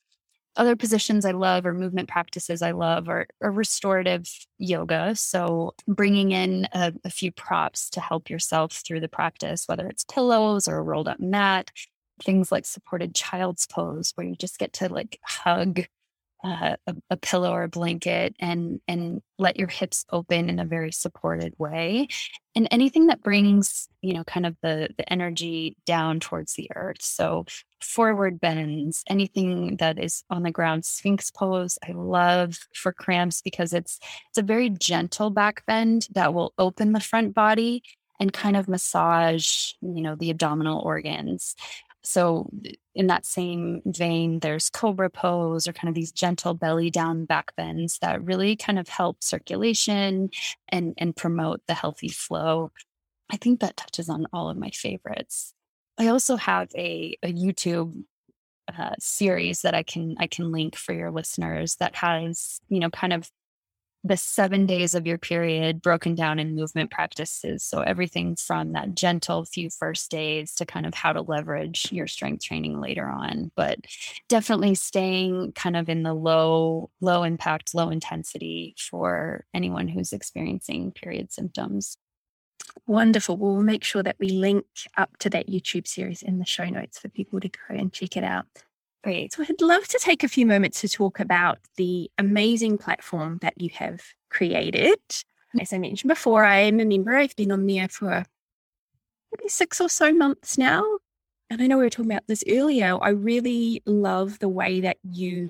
[0.57, 4.27] other positions I love or movement practices I love are, are restorative
[4.57, 5.15] yoga.
[5.15, 10.03] So, bringing in a, a, few props to help yourself through the practice, whether it's
[10.03, 11.71] pillows or a rolled up mat,
[12.23, 15.81] things like supported child's pose where you just get to like hug
[16.43, 20.65] uh, a, a, pillow or a blanket and and let your hips open in a
[20.65, 22.07] very supported way.
[22.55, 27.01] And anything that brings you know kind of the the energy down towards the earth.
[27.01, 27.45] So
[27.81, 33.73] forward bends anything that is on the ground sphinx pose i love for cramps because
[33.73, 33.99] it's
[34.29, 37.81] it's a very gentle back bend that will open the front body
[38.19, 41.55] and kind of massage you know the abdominal organs
[42.03, 42.49] so,
[42.95, 47.55] in that same vein, there's cobra pose or kind of these gentle belly down back
[47.55, 50.29] bends that really kind of help circulation
[50.69, 52.71] and, and promote the healthy flow.
[53.31, 55.53] I think that touches on all of my favorites.
[55.97, 58.03] I also have a, a YouTube
[58.77, 62.89] uh, series that I can I can link for your listeners that has you know
[62.89, 63.29] kind of
[64.03, 67.63] the seven days of your period broken down in movement practices.
[67.63, 72.07] So everything from that gentle few first days to kind of how to leverage your
[72.07, 73.51] strength training later on.
[73.55, 73.79] But
[74.27, 80.91] definitely staying kind of in the low, low impact, low intensity for anyone who's experiencing
[80.91, 81.97] period symptoms.
[82.87, 83.37] Wonderful.
[83.37, 84.65] We'll make sure that we link
[84.97, 88.17] up to that YouTube series in the show notes for people to go and check
[88.17, 88.45] it out.
[89.03, 89.33] Great.
[89.33, 93.59] So I'd love to take a few moments to talk about the amazing platform that
[93.59, 94.99] you have created.
[95.59, 97.15] As I mentioned before, I am a member.
[97.17, 98.23] I've been on there for
[99.31, 100.83] maybe six or so months now.
[101.49, 102.97] And I know we were talking about this earlier.
[103.01, 105.49] I really love the way that you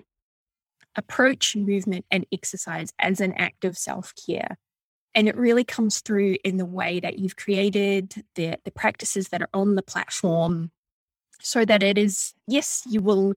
[0.96, 4.58] approach movement and exercise as an act of self care.
[5.14, 9.42] And it really comes through in the way that you've created the, the practices that
[9.42, 10.72] are on the platform
[11.42, 13.34] so that it is, yes, you will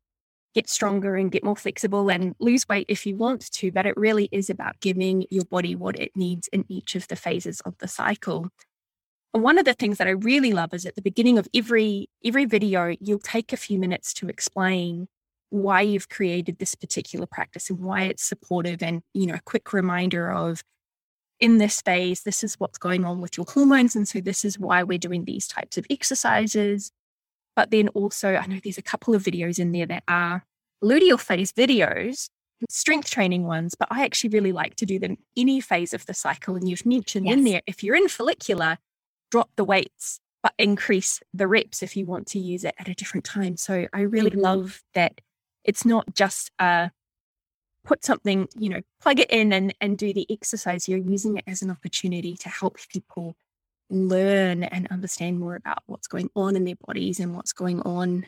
[0.55, 3.97] get stronger and get more flexible and lose weight if you want to, but it
[3.97, 7.77] really is about giving your body what it needs in each of the phases of
[7.79, 8.49] the cycle.
[9.33, 12.45] One of the things that I really love is at the beginning of every every
[12.45, 15.09] video, you'll take a few minutes to explain
[15.51, 19.73] why you've created this particular practice and why it's supportive and you know a quick
[19.73, 20.63] reminder of
[21.39, 24.59] in this phase this is what's going on with your hormones and so this is
[24.59, 26.91] why we're doing these types of exercises
[27.57, 30.45] but then also, I know there's a couple of videos in there that are
[30.83, 32.29] luteal phase videos,
[32.69, 36.15] strength training ones, but I actually really like to do them any phase of the
[36.15, 36.57] cycle.
[36.57, 37.37] And you've mentioned yes.
[37.37, 38.79] in there, if you're in follicular,
[39.31, 42.95] drop the weights, but increase the reps if you want to use it at a
[42.95, 43.57] different time.
[43.57, 44.41] So I really mm-hmm.
[44.41, 45.21] love that
[45.65, 46.91] it's not just a
[47.85, 50.89] put something, you know, plug it in and, and do the exercise.
[50.89, 53.37] You're using it as an opportunity to help people
[53.91, 58.27] learn and understand more about what's going on in their bodies and what's going on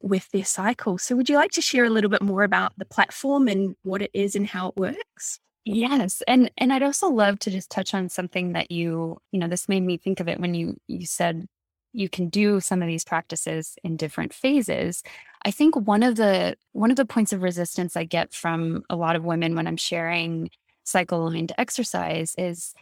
[0.00, 0.98] with their cycle.
[0.98, 4.02] So, would you like to share a little bit more about the platform and what
[4.02, 5.40] it is and how it works?
[5.64, 9.48] Yes, and and I'd also love to just touch on something that you you know
[9.48, 11.46] this made me think of it when you you said
[11.94, 15.02] you can do some of these practices in different phases.
[15.44, 18.96] I think one of the one of the points of resistance I get from a
[18.96, 20.50] lot of women when I'm sharing
[20.82, 22.74] cycle aligned exercise is,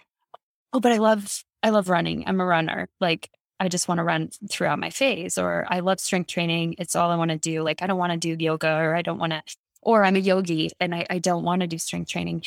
[0.72, 2.24] oh, but I love I love running.
[2.26, 2.88] I'm a runner.
[3.00, 6.76] Like I just want to run throughout my phase, or I love strength training.
[6.78, 7.62] It's all I want to do.
[7.62, 9.42] Like I don't want to do yoga, or I don't want to,
[9.82, 12.42] or I'm a yogi and I, I don't want to do strength training.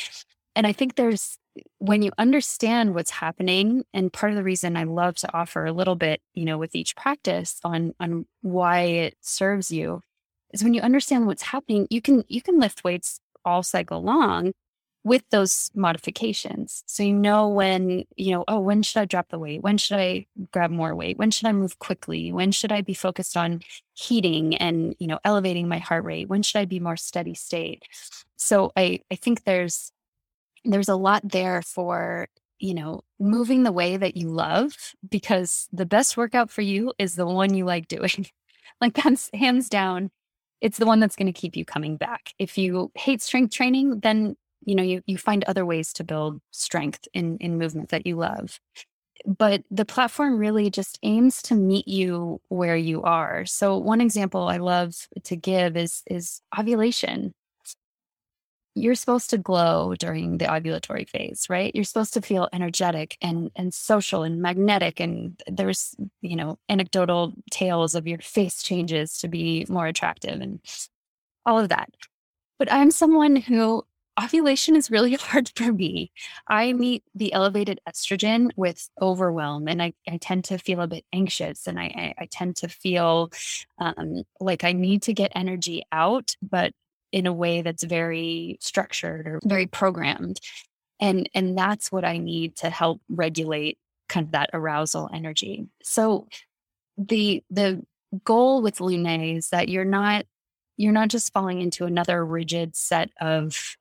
[0.56, 1.38] And I think there's
[1.80, 5.72] when you understand what's happening, and part of the reason I love to offer a
[5.72, 10.02] little bit, you know, with each practice on on why it serves you,
[10.54, 14.52] is when you understand what's happening, you can you can lift weights all cycle long
[15.06, 16.84] with those modifications.
[16.88, 19.62] So you know when, you know, oh, when should I drop the weight?
[19.62, 21.20] When should I grab more weight?
[21.20, 22.32] When should I move quickly?
[22.32, 23.62] When should I be focused on
[23.94, 26.28] heating and, you know, elevating my heart rate?
[26.28, 27.84] When should I be more steady state?
[28.36, 29.92] So I I think there's
[30.66, 32.28] there's a lot there for,
[32.58, 37.16] you know, moving the way that you love because the best workout for you is
[37.16, 38.26] the one you like doing.
[38.82, 40.10] like that's hands down
[40.62, 42.34] it's the one that's going to keep you coming back.
[42.40, 44.36] If you hate strength training, then
[44.66, 48.16] you know you, you find other ways to build strength in in movement that you
[48.16, 48.60] love
[49.26, 53.46] but the platform really just aims to meet you where you are.
[53.46, 57.34] So one example I love to give is is ovulation.
[58.78, 61.74] You're supposed to glow during the ovulatory phase, right?
[61.74, 67.34] You're supposed to feel energetic and and social and magnetic and there's, you know, anecdotal
[67.52, 70.60] tales of your face changes to be more attractive and
[71.46, 71.90] all of that.
[72.60, 73.86] But I'm someone who
[74.22, 76.12] ovulation is really hard for me.
[76.48, 81.06] I meet the elevated estrogen with overwhelm, and I, I tend to feel a bit
[81.14, 83.32] anxious, and I, I, I tend to feel
[83.80, 86.74] um, like I need to get energy out, but
[87.12, 90.40] in a way that's very structured or very programmed.
[91.00, 95.68] And, and that's what I need to help regulate kind of that arousal energy.
[95.84, 96.28] So
[96.98, 97.84] the the
[98.24, 100.26] goal with Lunae is that you're not
[100.78, 103.78] you're not just falling into another rigid set of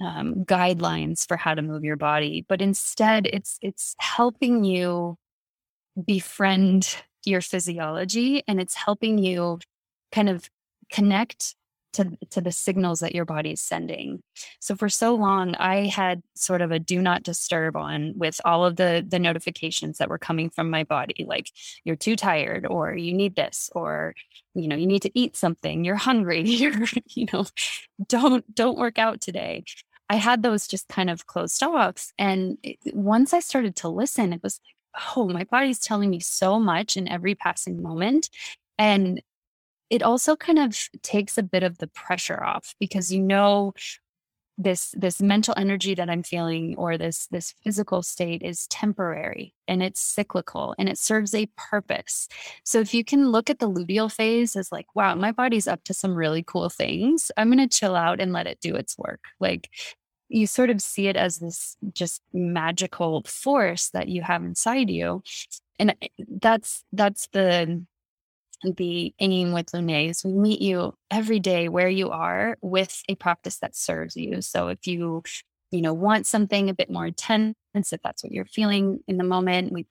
[0.00, 5.16] um, guidelines for how to move your body, but instead it's it's helping you
[6.04, 9.58] befriend your physiology and it's helping you
[10.12, 10.50] kind of
[10.90, 11.54] connect
[11.94, 14.22] to, to the signals that your body is sending.
[14.60, 18.64] So for so long, I had sort of a do not disturb on with all
[18.64, 21.50] of the the notifications that were coming from my body, like
[21.84, 24.14] you're too tired, or you need this, or
[24.54, 27.46] you know you need to eat something, you're hungry, you're you know
[28.08, 29.64] don't don't work out today.
[30.10, 34.32] I had those just kind of closed off, and it, once I started to listen,
[34.32, 38.28] it was like, oh, my body's telling me so much in every passing moment,
[38.78, 39.22] and
[39.90, 43.72] it also kind of takes a bit of the pressure off because you know
[44.56, 49.82] this this mental energy that i'm feeling or this this physical state is temporary and
[49.82, 52.28] it's cyclical and it serves a purpose.
[52.64, 55.82] So if you can look at the luteal phase as like wow my body's up
[55.84, 57.30] to some really cool things.
[57.36, 59.20] I'm going to chill out and let it do its work.
[59.40, 59.70] Like
[60.28, 65.22] you sort of see it as this just magical force that you have inside you.
[65.78, 66.08] And eh,
[66.40, 67.84] that's that's the
[68.64, 73.58] the aim with is we meet you every day where you are with a practice
[73.58, 74.42] that serves you.
[74.42, 75.22] So if you,
[75.70, 79.24] you know, want something a bit more intense, if that's what you're feeling in the
[79.24, 79.86] moment, we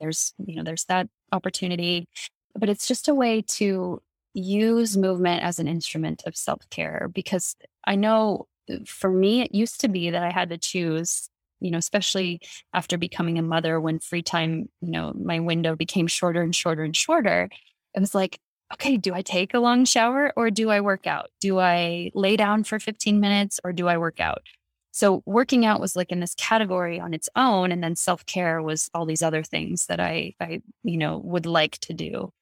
[0.00, 2.08] there's, you know, there's that opportunity.
[2.56, 4.02] But it's just a way to
[4.34, 8.46] use movement as an instrument of self-care because I know
[8.86, 11.28] for me it used to be that I had to choose
[11.64, 12.40] you know, especially
[12.74, 16.82] after becoming a mother when free time, you know, my window became shorter and shorter
[16.82, 17.48] and shorter.
[17.94, 18.38] It was like,
[18.72, 21.30] okay, do I take a long shower or do I work out?
[21.40, 24.42] Do I lay down for 15 minutes or do I work out?
[24.90, 27.72] So working out was like in this category on its own.
[27.72, 31.78] And then self-care was all these other things that I, I, you know, would like
[31.80, 32.32] to do.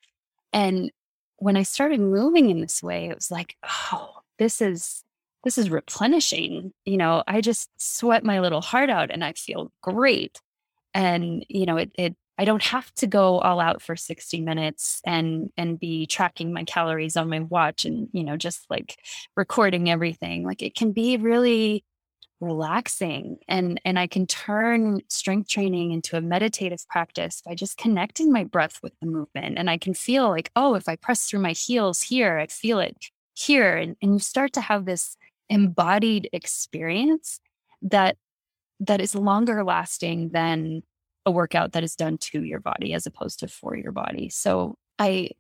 [0.53, 0.91] And
[1.39, 3.57] when I started moving in this way, it was like,
[3.93, 5.03] oh, this is
[5.45, 6.73] this is replenishing.
[6.85, 10.41] You know, I just sweat my little heart out and I feel great.
[10.95, 15.01] And, you know, it it I don't have to go all out for 60 minutes
[15.05, 18.97] and and be tracking my calories on my watch and you know just like
[19.37, 20.45] recording everything.
[20.45, 21.85] Like it can be really
[22.43, 28.33] relaxing and and I can turn strength training into a meditative practice by just connecting
[28.33, 31.39] my breath with the movement and I can feel like oh if I press through
[31.39, 32.97] my heels here I feel it
[33.35, 35.17] here and, and you start to have this
[35.49, 37.39] embodied experience
[37.83, 38.17] that
[38.81, 40.83] that is longer lasting than
[41.25, 44.29] a workout that is done to your body as opposed to for your body.
[44.29, 45.31] So I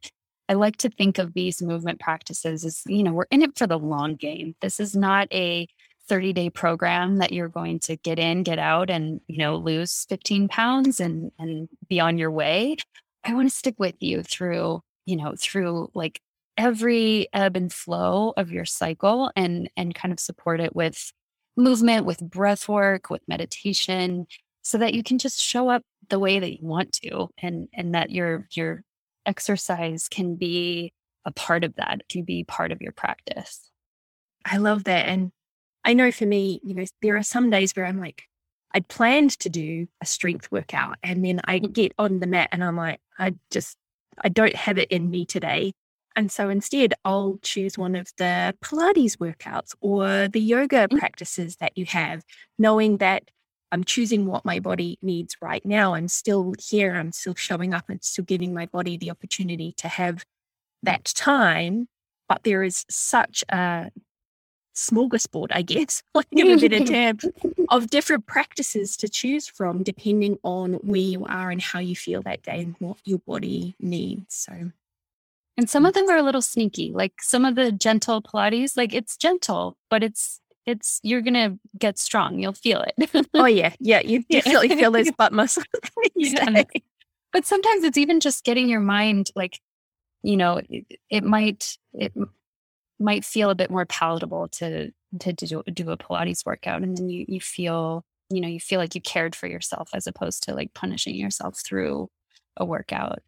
[0.48, 3.66] I like to think of these movement practices as, you know, we're in it for
[3.66, 4.54] the long game.
[4.60, 5.66] This is not a
[6.08, 10.04] 30 day program that you're going to get in, get out and, you know, lose
[10.08, 12.76] 15 pounds and and be on your way.
[13.24, 16.20] I want to stick with you through, you know, through like
[16.58, 21.12] every ebb and flow of your cycle and and kind of support it with
[21.56, 24.26] movement, with breath work, with meditation,
[24.62, 27.94] so that you can just show up the way that you want to and and
[27.94, 28.82] that your your
[29.26, 30.92] exercise can be
[31.24, 33.70] a part of that can be part of your practice
[34.44, 35.30] i love that and
[35.84, 38.24] i know for me you know there are some days where i'm like
[38.74, 41.72] i'd planned to do a strength workout and then i mm.
[41.72, 43.76] get on the mat and i'm like i just
[44.22, 45.72] i don't have it in me today
[46.16, 50.98] and so instead, I'll choose one of the Pilates workouts or the yoga mm.
[50.98, 52.22] practices that you have,
[52.58, 53.24] knowing that
[53.72, 55.94] I'm choosing what my body needs right now.
[55.94, 56.94] I'm still here.
[56.94, 60.24] I'm still showing up and still giving my body the opportunity to have
[60.82, 61.88] that time.
[62.28, 63.90] But there is such a
[64.76, 67.18] smorgasbord, I guess, like a better term,
[67.70, 72.22] of different practices to choose from depending on where you are and how you feel
[72.22, 74.34] that day and what your body needs.
[74.34, 74.70] So
[75.56, 78.94] and some of them are a little sneaky, like some of the gentle Pilates, like
[78.94, 82.38] it's gentle, but it's it's you're gonna get strong.
[82.38, 83.28] You'll feel it.
[83.34, 84.00] oh yeah, yeah.
[84.00, 85.66] You definitely feel those butt muscles.
[86.14, 86.64] yeah.
[87.32, 89.58] But sometimes it's even just getting your mind like,
[90.22, 92.12] you know, it, it might it
[92.98, 97.08] might feel a bit more palatable to to do, do a Pilates workout, and then
[97.08, 100.54] you you feel you know you feel like you cared for yourself as opposed to
[100.54, 102.08] like punishing yourself through
[102.56, 103.20] a workout.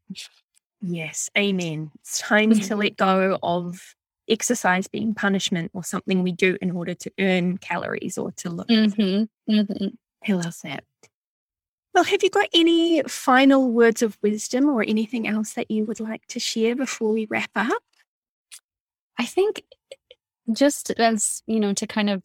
[0.80, 1.90] Yes, amen.
[2.00, 3.94] It's time to let go of
[4.28, 8.68] exercise being punishment or something we do in order to earn calories or to look.
[8.68, 9.52] Mm-hmm.
[9.52, 9.86] Mm-hmm.
[10.26, 10.84] That.
[11.92, 16.00] Well, have you got any final words of wisdom or anything else that you would
[16.00, 17.82] like to share before we wrap up?
[19.18, 19.62] I think
[20.50, 22.22] just as, you know, to kind of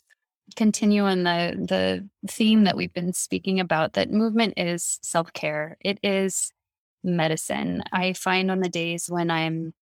[0.56, 5.78] continue on the the theme that we've been speaking about that movement is self-care.
[5.82, 6.52] It is
[7.04, 7.84] medicine.
[7.92, 9.74] I find on the days when I'm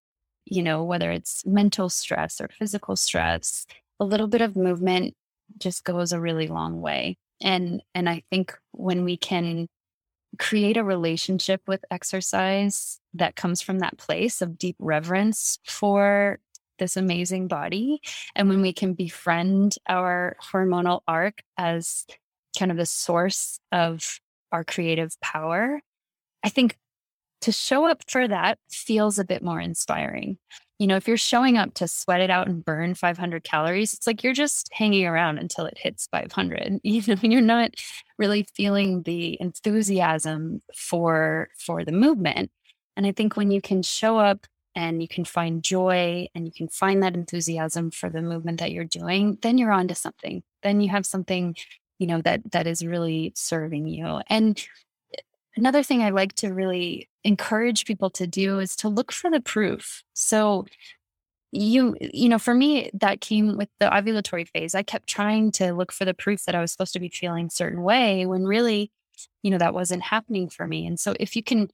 [0.49, 3.65] you know, whether it's mental stress or physical stress,
[3.99, 5.15] a little bit of movement
[5.57, 7.17] just goes a really long way.
[7.41, 9.67] And and I think when we can
[10.39, 16.39] create a relationship with exercise that comes from that place of deep reverence for
[16.79, 17.99] this amazing body
[18.35, 22.05] and when we can befriend our hormonal arc as
[22.57, 24.19] kind of the source of
[24.51, 25.81] our creative power,
[26.43, 26.77] I think
[27.41, 30.37] to show up for that feels a bit more inspiring.
[30.79, 34.05] You know, if you're showing up to sweat it out and burn 500 calories, it's
[34.05, 36.79] like you're just hanging around until it hits 500.
[36.83, 37.71] You know, you're not
[38.17, 42.51] really feeling the enthusiasm for for the movement.
[42.95, 46.51] And I think when you can show up and you can find joy and you
[46.51, 50.43] can find that enthusiasm for the movement that you're doing, then you're onto something.
[50.61, 51.55] Then you have something,
[51.97, 54.21] you know, that that is really serving you.
[54.29, 54.63] And
[55.15, 55.21] eh,
[55.55, 59.41] another thing I like to really encourage people to do is to look for the
[59.41, 60.01] proof.
[60.13, 60.65] So
[61.51, 64.73] you you know for me that came with the ovulatory phase.
[64.73, 67.47] I kept trying to look for the proof that i was supposed to be feeling
[67.47, 68.91] a certain way when really
[69.43, 70.87] you know that wasn't happening for me.
[70.87, 71.69] And so if you can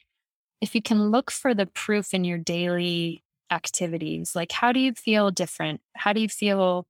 [0.62, 4.94] if you can look for the proof in your daily activities like how do you
[4.94, 5.82] feel different?
[5.96, 6.88] How do you feel?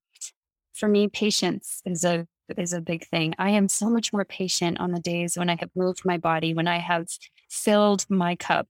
[0.73, 3.33] For me patience is a is a big thing.
[3.37, 6.53] I am so much more patient on the days when I have moved my body,
[6.53, 7.07] when I have
[7.49, 8.67] filled my cup,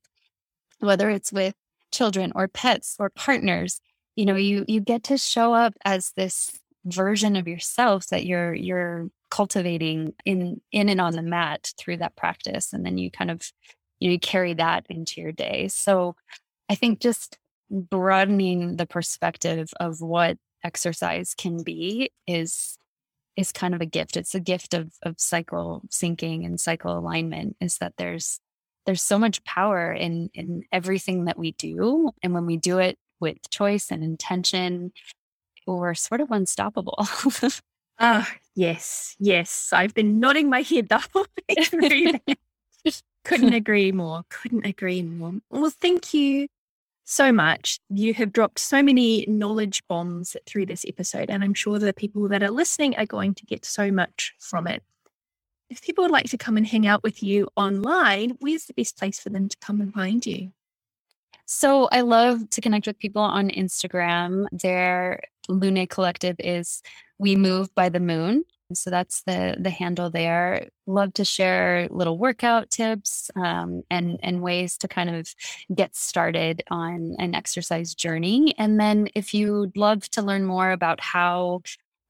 [0.80, 1.56] whether it's with
[1.92, 3.80] children or pets or partners.
[4.16, 8.54] You know, you you get to show up as this version of yourself that you're
[8.54, 13.32] you're cultivating in in and on the mat through that practice and then you kind
[13.32, 13.52] of
[14.00, 16.16] you know you carry that into your day so
[16.70, 17.40] i think just
[17.72, 22.78] broadening the perspective of what exercise can be is
[23.36, 24.18] is kind of a gift.
[24.18, 28.40] It's a gift of of cycle syncing and cycle alignment is that there's
[28.86, 32.12] there's so much power in in everything that we do.
[32.22, 34.92] And when we do it with choice and intention,
[35.66, 37.08] we're sort of unstoppable.
[38.00, 39.70] Ah, oh, yes, yes.
[39.72, 42.36] I've been nodding my head the whole way through.
[43.24, 44.24] Couldn't agree more.
[44.30, 45.36] Couldn't agree more.
[45.52, 46.48] Well, thank you
[47.06, 47.80] so much.
[47.90, 52.28] You have dropped so many knowledge bombs through this episode, and I'm sure the people
[52.30, 54.84] that are listening are going to get so much from it.
[55.70, 58.98] If people would like to come and hang out with you online, where's the best
[58.98, 60.52] place for them to come and find you?
[61.46, 64.46] So I love to connect with people on Instagram.
[64.52, 66.82] Their Lunae Collective is
[67.18, 68.46] We Move by the Moon.
[68.74, 70.70] So that's the the handle there.
[70.88, 75.28] Love to share little workout tips um, and and ways to kind of
[75.74, 78.56] get started on an exercise journey.
[78.58, 81.62] And then if you'd love to learn more about how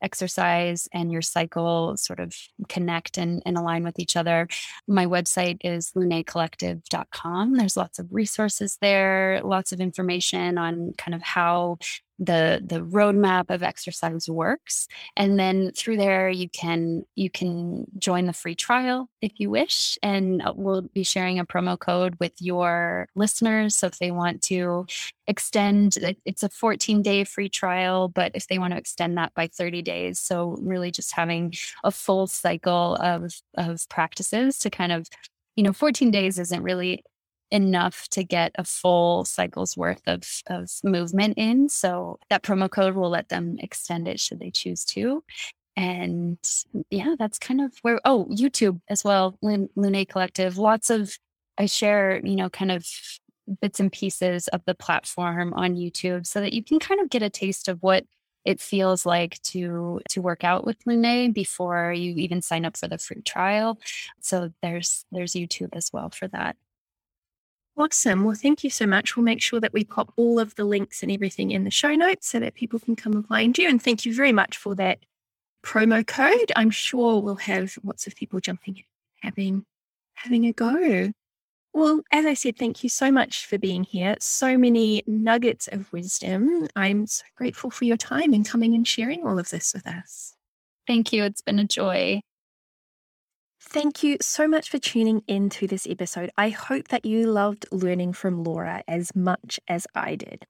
[0.03, 2.35] exercise and your cycle sort of
[2.67, 4.47] connect and, and align with each other.
[4.87, 7.57] My website is lunaecollective.com.
[7.57, 11.77] There's lots of resources there, lots of information on kind of how
[12.19, 14.87] the the roadmap of exercise works
[15.17, 19.97] and then through there you can you can join the free trial if you wish
[20.03, 24.41] and uh, we'll be sharing a promo code with your listeners so if they want
[24.43, 24.85] to
[25.25, 29.47] extend it's a 14 day free trial but if they want to extend that by
[29.47, 31.51] 30 days so really just having
[31.83, 35.07] a full cycle of of practices to kind of
[35.55, 37.03] you know 14 days isn't really
[37.53, 41.69] enough to get a full cycle's worth of, of movement in.
[41.69, 45.23] So that promo code will let them extend it should they choose to.
[45.77, 46.39] And
[46.89, 51.15] yeah, that's kind of where, oh, YouTube as well, Lunae, Lunae Collective, lots of,
[51.57, 52.85] I share, you know, kind of
[53.61, 57.21] bits and pieces of the platform on YouTube so that you can kind of get
[57.21, 58.05] a taste of what
[58.45, 62.89] it feels like to to work out with Lunae before you even sign up for
[62.89, 63.79] the free trial.
[64.21, 66.57] So there's there's YouTube as well for that.
[67.75, 68.23] Awesome.
[68.23, 69.15] Well, thank you so much.
[69.15, 71.95] We'll make sure that we pop all of the links and everything in the show
[71.95, 73.67] notes so that people can come and find you.
[73.67, 74.99] And thank you very much for that
[75.63, 78.83] promo code, I'm sure we'll have lots of people jumping in,
[79.21, 79.65] having
[80.15, 81.11] having a go.
[81.73, 84.15] Well, as I said, thank you so much for being here.
[84.19, 86.67] So many nuggets of wisdom.
[86.75, 90.35] I'm so grateful for your time and coming and sharing all of this with us.
[90.85, 91.23] Thank you.
[91.23, 92.21] It's been a joy.
[93.73, 96.29] Thank you so much for tuning in to this episode.
[96.37, 100.45] I hope that you loved learning from Laura as much as I did.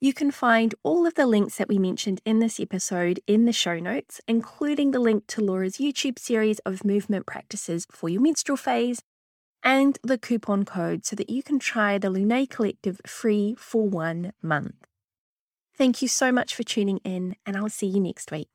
[0.00, 3.52] You can find all of the links that we mentioned in this episode in the
[3.52, 8.56] show notes, including the link to Laura's YouTube series of movement practices for your menstrual
[8.56, 9.02] phase
[9.64, 14.32] and the coupon code so that you can try the Lunae Collective free for one
[14.40, 14.86] month.
[15.76, 18.46] Thank you so much for tuning in, and I'll see you next week.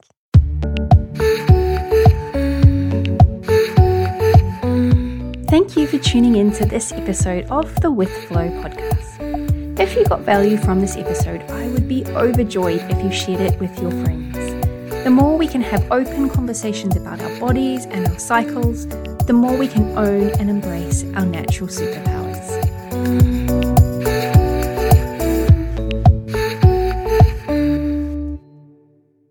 [5.52, 9.78] Thank you for tuning in to this episode of the With Flow podcast.
[9.78, 13.60] If you got value from this episode, I would be overjoyed if you shared it
[13.60, 14.38] with your friends.
[15.04, 18.88] The more we can have open conversations about our bodies and our cycles,
[19.28, 23.41] the more we can own and embrace our natural superpowers.